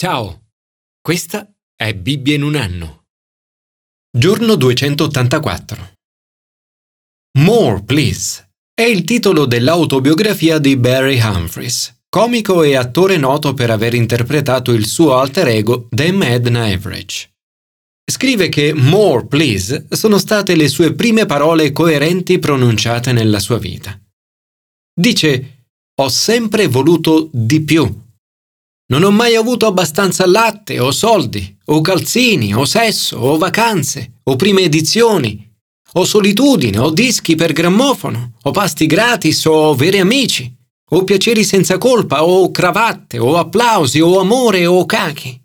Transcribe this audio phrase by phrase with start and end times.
[0.00, 0.50] Ciao,
[1.00, 3.06] questa è Bibbia in un anno.
[4.16, 5.94] Giorno 284.
[7.40, 13.94] More, Please è il titolo dell'autobiografia di Barry Humphries, comico e attore noto per aver
[13.94, 17.32] interpretato il suo alter ego The Madden Average.
[18.08, 24.00] Scrive che More, Please sono state le sue prime parole coerenti pronunciate nella sua vita.
[24.94, 28.06] Dice, ho sempre voluto di più
[28.90, 34.36] non ho mai avuto abbastanza latte o soldi, o calzini, o sesso, o vacanze, o
[34.36, 35.46] prime edizioni,
[35.94, 40.54] o solitudine, o dischi per grammofono, o pasti gratis, o veri amici,
[40.90, 45.38] o piaceri senza colpa, o cravatte, o applausi, o amore, o cachi.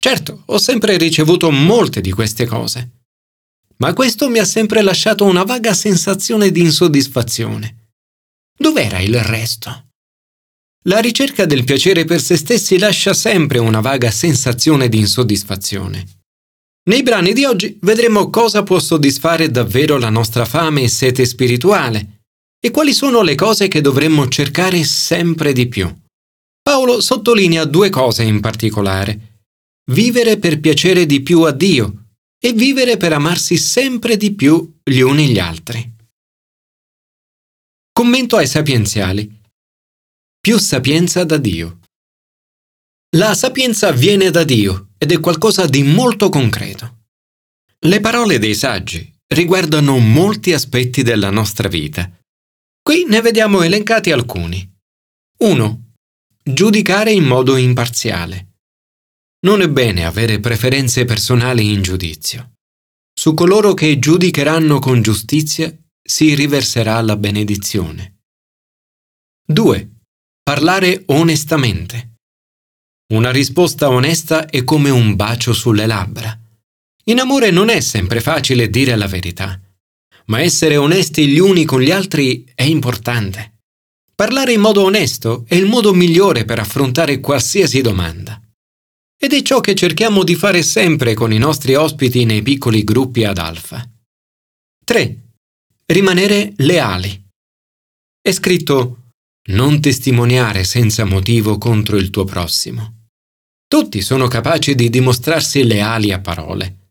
[0.00, 2.90] Certo, ho sempre ricevuto molte di queste cose,
[3.78, 7.90] ma questo mi ha sempre lasciato una vaga sensazione di insoddisfazione.
[8.56, 9.87] Dov'era il resto?
[10.86, 16.04] La ricerca del piacere per se stessi lascia sempre una vaga sensazione di insoddisfazione.
[16.88, 22.22] Nei brani di oggi vedremo cosa può soddisfare davvero la nostra fame e sete spirituale
[22.60, 25.92] e quali sono le cose che dovremmo cercare sempre di più.
[26.62, 29.42] Paolo sottolinea due cose in particolare.
[29.90, 32.04] Vivere per piacere di più a Dio
[32.38, 35.96] e vivere per amarsi sempre di più gli uni gli altri.
[37.92, 39.37] Commento ai sapienziali
[40.48, 41.80] più sapienza da Dio.
[43.16, 47.00] La sapienza viene da Dio ed è qualcosa di molto concreto.
[47.80, 52.10] Le parole dei saggi riguardano molti aspetti della nostra vita.
[52.80, 54.66] Qui ne vediamo elencati alcuni.
[55.40, 55.92] 1.
[56.42, 58.54] Giudicare in modo imparziale.
[59.40, 62.54] Non è bene avere preferenze personali in giudizio.
[63.12, 65.70] Su coloro che giudicheranno con giustizia
[66.02, 68.22] si riverserà la benedizione.
[69.44, 69.92] 2
[70.48, 72.14] Parlare onestamente.
[73.12, 76.34] Una risposta onesta è come un bacio sulle labbra.
[77.04, 79.60] In amore non è sempre facile dire la verità,
[80.28, 83.58] ma essere onesti gli uni con gli altri è importante.
[84.14, 88.40] Parlare in modo onesto è il modo migliore per affrontare qualsiasi domanda.
[89.20, 93.22] Ed è ciò che cerchiamo di fare sempre con i nostri ospiti nei piccoli gruppi
[93.24, 93.86] ad alfa.
[94.82, 95.18] 3.
[95.84, 97.22] Rimanere leali.
[98.18, 99.07] È scritto
[99.48, 103.06] non testimoniare senza motivo contro il tuo prossimo.
[103.66, 106.90] Tutti sono capaci di dimostrarsi leali a parole,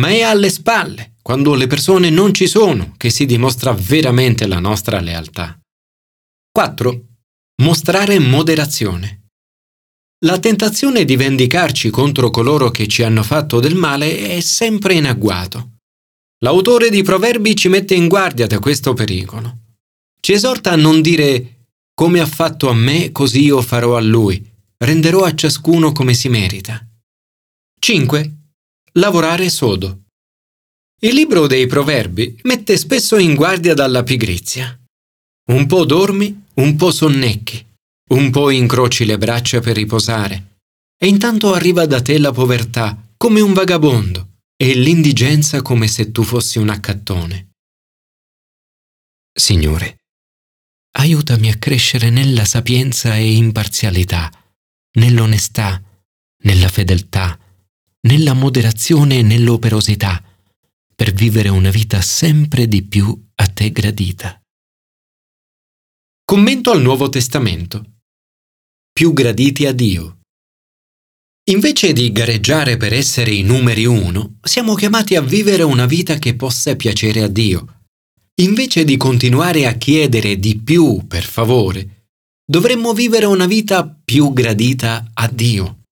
[0.00, 4.58] ma è alle spalle, quando le persone non ci sono, che si dimostra veramente la
[4.58, 5.58] nostra lealtà.
[6.52, 7.04] 4.
[7.62, 9.26] Mostrare moderazione.
[10.24, 15.06] La tentazione di vendicarci contro coloro che ci hanno fatto del male è sempre in
[15.06, 15.76] agguato.
[16.42, 19.58] L'autore di Proverbi ci mette in guardia da questo pericolo.
[20.20, 21.59] Ci esorta a non dire
[22.00, 24.42] come ha fatto a me, così io farò a lui.
[24.78, 26.82] Renderò a ciascuno come si merita.
[27.78, 28.36] 5.
[28.92, 30.04] Lavorare sodo.
[31.02, 34.74] Il libro dei Proverbi mette spesso in guardia dalla pigrizia.
[35.50, 37.66] Un po' dormi, un po' sonnecchi,
[38.12, 40.56] un po' incroci le braccia per riposare,
[40.96, 46.22] e intanto arriva da te la povertà come un vagabondo e l'indigenza come se tu
[46.22, 47.50] fossi un accattone.
[49.30, 49.99] Signore,
[51.00, 54.30] aiutami a crescere nella sapienza e imparzialità,
[54.98, 55.82] nell'onestà,
[56.44, 57.38] nella fedeltà,
[58.02, 60.22] nella moderazione e nell'operosità,
[60.94, 64.38] per vivere una vita sempre di più a te gradita.
[66.22, 68.02] Commento al Nuovo Testamento.
[68.92, 70.18] Più graditi a Dio.
[71.48, 76.36] Invece di gareggiare per essere i numeri uno, siamo chiamati a vivere una vita che
[76.36, 77.79] possa piacere a Dio
[78.40, 82.06] Invece di continuare a chiedere di più, per favore,
[82.42, 85.82] dovremmo vivere una vita più gradita a Dio.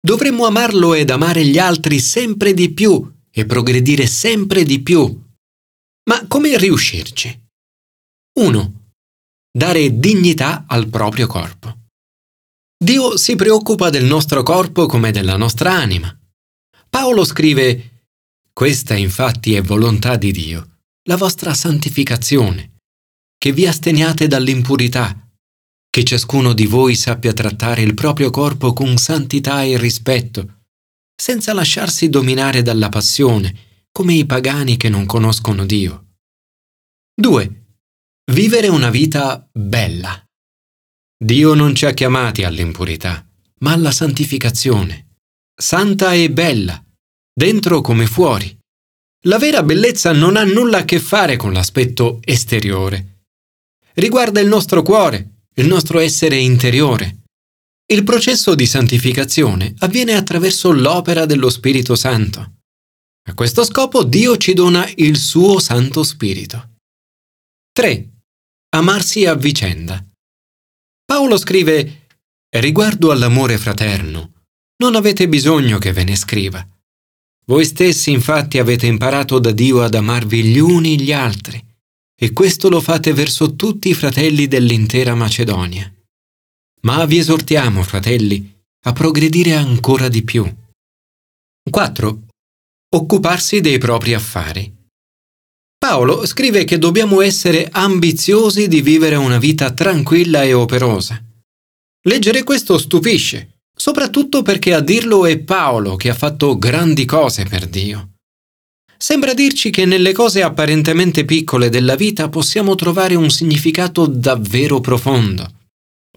[0.00, 5.22] Dovremmo amarlo ed amare gli altri sempre di più e progredire sempre di più.
[6.10, 7.48] Ma come riuscirci?
[8.40, 8.90] 1.
[9.56, 11.78] Dare dignità al proprio corpo.
[12.76, 16.12] Dio si preoccupa del nostro corpo come della nostra anima.
[16.90, 18.02] Paolo scrive,
[18.52, 20.68] Questa infatti è volontà di Dio
[21.06, 22.78] la vostra santificazione,
[23.36, 25.28] che vi asteniate dall'impurità,
[25.90, 30.62] che ciascuno di voi sappia trattare il proprio corpo con santità e rispetto,
[31.14, 36.16] senza lasciarsi dominare dalla passione, come i pagani che non conoscono Dio.
[37.14, 37.64] 2.
[38.32, 40.20] Vivere una vita bella.
[41.22, 43.24] Dio non ci ha chiamati all'impurità,
[43.60, 45.18] ma alla santificazione,
[45.54, 46.82] santa e bella,
[47.32, 48.58] dentro come fuori.
[49.26, 53.22] La vera bellezza non ha nulla a che fare con l'aspetto esteriore.
[53.94, 57.22] Riguarda il nostro cuore, il nostro essere interiore.
[57.86, 62.56] Il processo di santificazione avviene attraverso l'opera dello Spirito Santo.
[63.26, 66.72] A questo scopo Dio ci dona il suo Santo Spirito.
[67.72, 68.10] 3.
[68.76, 70.04] Amarsi a vicenda.
[71.02, 72.08] Paolo scrive
[72.50, 74.32] Riguardo all'amore fraterno,
[74.82, 76.66] non avete bisogno che ve ne scriva.
[77.46, 81.62] Voi stessi infatti avete imparato da Dio ad amarvi gli uni gli altri,
[82.16, 85.88] e questo lo fate verso tutti i fratelli dell'intera Macedonia
[86.84, 88.52] ma vi esortiamo, fratelli,
[88.86, 90.46] a progredire ancora di più.
[91.68, 92.22] 4.
[92.94, 94.72] Occuparsi dei propri affari.
[95.78, 101.22] Paolo scrive che dobbiamo essere ambiziosi di vivere una vita tranquilla e operosa.
[102.06, 103.53] Leggere questo stupisce,
[103.84, 108.12] soprattutto perché a dirlo è Paolo che ha fatto grandi cose per Dio.
[108.96, 115.66] Sembra dirci che nelle cose apparentemente piccole della vita possiamo trovare un significato davvero profondo.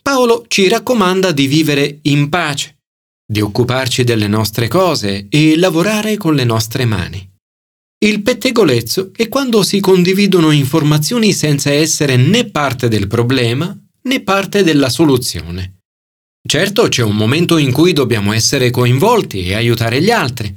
[0.00, 2.76] Paolo ci raccomanda di vivere in pace,
[3.26, 7.28] di occuparci delle nostre cose e lavorare con le nostre mani.
[7.98, 14.62] Il pettegolezzo è quando si condividono informazioni senza essere né parte del problema né parte
[14.62, 15.75] della soluzione.
[16.46, 20.54] Certo c'è un momento in cui dobbiamo essere coinvolti e aiutare gli altri,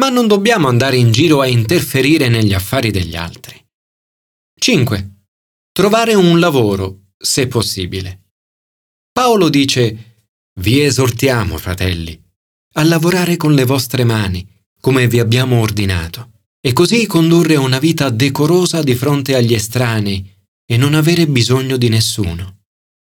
[0.00, 3.62] ma non dobbiamo andare in giro a interferire negli affari degli altri.
[4.58, 5.10] 5.
[5.72, 8.30] Trovare un lavoro, se possibile.
[9.12, 10.16] Paolo dice,
[10.58, 12.20] Vi esortiamo, fratelli,
[12.74, 14.46] a lavorare con le vostre mani,
[14.80, 16.30] come vi abbiamo ordinato,
[16.60, 20.28] e così condurre una vita decorosa di fronte agli estranei
[20.66, 22.63] e non avere bisogno di nessuno.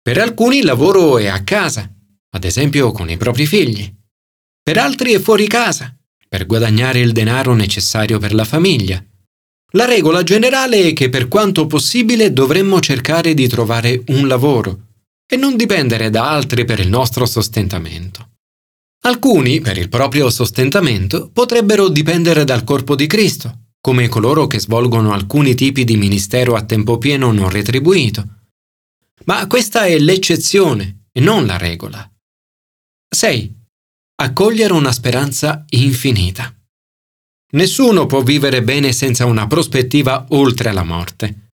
[0.08, 1.86] Per alcuni il lavoro è a casa,
[2.30, 3.86] ad esempio con i propri figli.
[4.62, 5.94] Per altri è fuori casa,
[6.26, 9.04] per guadagnare il denaro necessario per la famiglia.
[9.72, 14.86] La regola generale è che per quanto possibile dovremmo cercare di trovare un lavoro
[15.30, 18.30] e non dipendere da altri per il nostro sostentamento.
[19.02, 25.12] Alcuni, per il proprio sostentamento, potrebbero dipendere dal corpo di Cristo, come coloro che svolgono
[25.12, 28.36] alcuni tipi di ministero a tempo pieno non retribuito.
[29.28, 32.10] Ma questa è l'eccezione e non la regola.
[33.14, 33.56] 6.
[34.22, 36.54] Accogliere una speranza infinita.
[37.52, 41.50] Nessuno può vivere bene senza una prospettiva oltre la morte.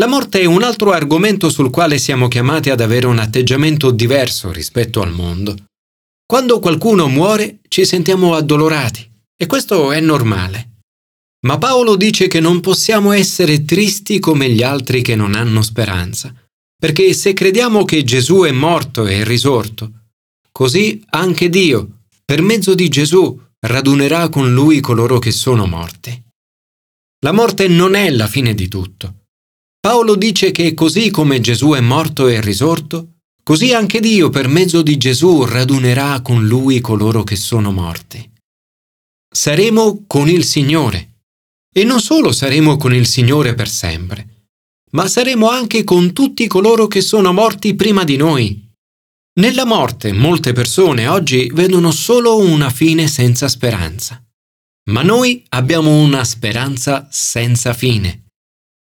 [0.00, 4.52] La morte è un altro argomento sul quale siamo chiamati ad avere un atteggiamento diverso
[4.52, 5.56] rispetto al mondo.
[6.24, 10.78] Quando qualcuno muore ci sentiamo addolorati e questo è normale.
[11.44, 16.32] Ma Paolo dice che non possiamo essere tristi come gli altri che non hanno speranza,
[16.80, 20.06] perché se crediamo che Gesù è morto e risorto,
[20.50, 26.10] così anche Dio, per mezzo di Gesù, radunerà con lui coloro che sono morti.
[27.22, 29.26] La morte non è la fine di tutto.
[29.78, 34.80] Paolo dice che così come Gesù è morto e risorto, così anche Dio per mezzo
[34.80, 38.26] di Gesù radunerà con lui coloro che sono morti.
[39.30, 41.08] Saremo con il Signore.
[41.70, 44.29] E non solo saremo con il Signore per sempre,
[44.90, 48.68] ma saremo anche con tutti coloro che sono morti prima di noi.
[49.40, 54.22] Nella morte molte persone oggi vedono solo una fine senza speranza.
[54.90, 58.26] Ma noi abbiamo una speranza senza fine.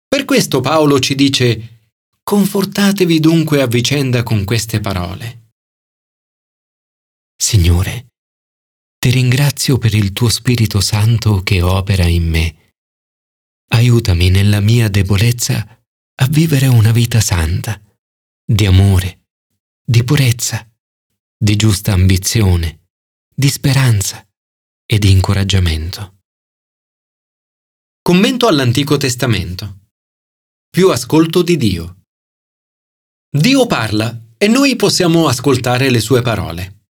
[0.08, 1.92] Per questo Paolo ci dice,
[2.24, 5.52] confortatevi dunque a vicenda con queste parole.
[7.36, 8.08] Signore,
[8.98, 12.74] ti ringrazio per il tuo Spirito Santo che opera in me.
[13.72, 15.79] Aiutami nella mia debolezza
[16.22, 17.82] a vivere una vita santa,
[18.46, 19.28] di amore,
[19.82, 20.70] di purezza,
[21.38, 22.88] di giusta ambizione,
[23.34, 24.28] di speranza
[24.86, 26.18] e di incoraggiamento.
[28.02, 29.78] Commento all'Antico Testamento
[30.70, 32.02] più ascolto di Dio.
[33.30, 36.88] Dio parla e noi possiamo ascoltare le sue parole.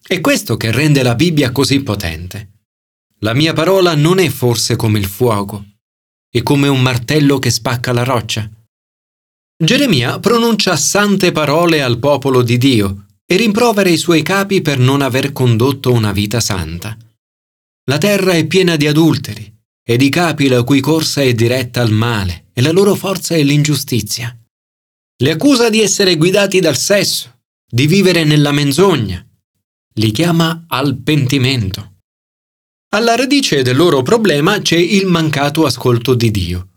[0.00, 2.66] È questo che rende la Bibbia così potente.
[3.20, 5.64] La mia parola non è forse come il fuoco,
[6.30, 8.48] è come un martello che spacca la roccia.
[9.60, 15.02] Geremia pronuncia sante parole al popolo di Dio e rimprovera i suoi capi per non
[15.02, 16.96] aver condotto una vita santa.
[17.90, 21.90] La terra è piena di adulteri e di capi la cui corsa è diretta al
[21.90, 24.32] male e la loro forza è l'ingiustizia.
[25.24, 29.26] Li accusa di essere guidati dal sesso, di vivere nella menzogna.
[29.94, 31.96] Li chiama al pentimento.
[32.90, 36.67] Alla radice del loro problema c'è il mancato ascolto di Dio.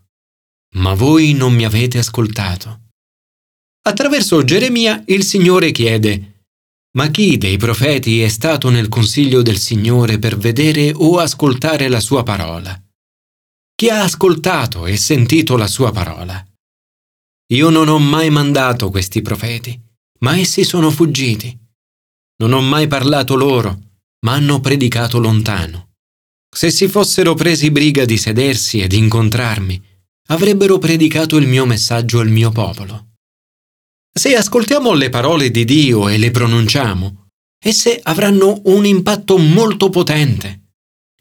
[0.74, 2.80] Ma voi non mi avete ascoltato.
[3.84, 6.44] Attraverso Geremia il Signore chiede,
[6.96, 12.00] ma chi dei profeti è stato nel consiglio del Signore per vedere o ascoltare la
[12.00, 12.80] sua parola?
[13.82, 16.40] chi ha ascoltato e sentito la sua parola.
[17.52, 19.76] Io non ho mai mandato questi profeti,
[20.20, 21.58] ma essi sono fuggiti
[22.36, 25.94] Non ho mai parlato loro, ma hanno predicato lontano.
[26.48, 29.82] Se si fossero presi briga di sedersi ed incontrarmi,
[30.28, 33.08] avrebbero predicato il mio messaggio al mio popolo.
[34.14, 40.74] Se ascoltiamo le parole di Dio e le pronunciamo, esse avranno un impatto molto potente.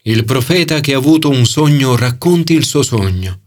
[0.04, 3.42] Il profeta che ha avuto un sogno racconti il suo sogno.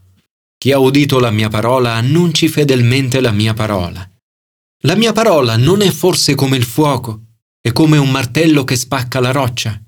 [0.57, 4.09] Chi ha udito la mia parola annunci fedelmente la mia parola.
[4.83, 7.21] La mia parola non è forse come il fuoco,
[7.61, 9.79] è come un martello che spacca la roccia.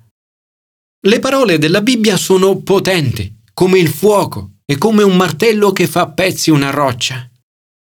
[1.00, 6.01] Le parole della Bibbia sono potenti, come il fuoco, e come un martello che fa
[6.01, 7.29] a pezzi una roccia.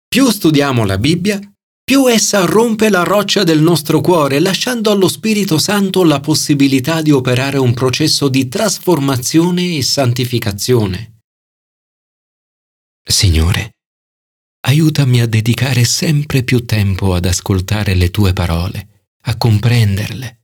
[0.07, 1.39] Più studiamo la Bibbia,
[1.83, 7.11] più essa rompe la roccia del nostro cuore, lasciando allo Spirito Santo la possibilità di
[7.11, 11.19] operare un processo di trasformazione e santificazione.
[13.05, 13.75] Signore,
[14.61, 20.39] aiutami a dedicare sempre più tempo ad ascoltare le tue parole, a comprenderle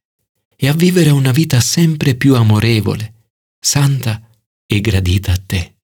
[0.56, 4.22] e a vivere una vita sempre più amorevole, santa
[4.68, 5.79] e gradita a te.